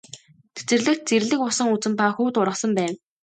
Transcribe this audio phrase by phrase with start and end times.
[0.57, 2.93] Цэцэрлэгт зэрлэг усан үзэм ба хөвд ургасан байв.